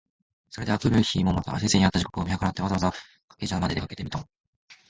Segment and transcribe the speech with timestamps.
[0.49, 4.27] それで翌日（あくるひ）もまた先生に会った時刻を見計らって、わざわざ掛茶屋（かけぢゃや）まで出かけてみた。